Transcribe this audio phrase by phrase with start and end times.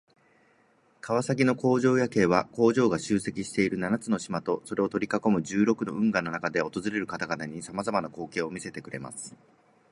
[0.99, 9.35] 川崎の工場夜景は、工場が集積している七つの島とそれを取り囲む十六の運河の中で訪れる方々に様々な光景を見せてくれます。